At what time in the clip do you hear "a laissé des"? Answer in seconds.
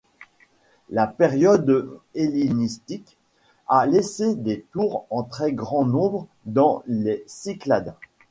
3.67-4.63